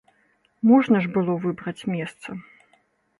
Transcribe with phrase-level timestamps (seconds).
[0.69, 2.27] Можна ж было выбраць месца.